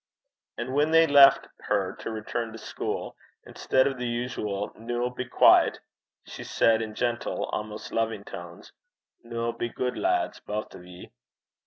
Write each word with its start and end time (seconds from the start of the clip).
And 0.57 0.73
when 0.73 0.89
they 0.89 1.05
left 1.05 1.47
her 1.59 1.95
to 1.97 2.09
return 2.09 2.51
to 2.53 2.57
school, 2.57 3.15
instead 3.45 3.85
of 3.85 3.99
the 3.99 4.07
usual 4.07 4.71
'Noo 4.73 5.13
be 5.13 5.25
douce,' 5.25 5.77
she 6.25 6.43
said, 6.43 6.81
in 6.81 6.95
gentle, 6.95 7.43
almost 7.45 7.91
loving 7.91 8.23
tones, 8.23 8.73
'Noo, 9.21 9.53
be 9.53 9.69
good 9.69 9.99
lads, 9.99 10.39
baith 10.39 10.73
o' 10.75 10.79
ye.' 10.81 11.11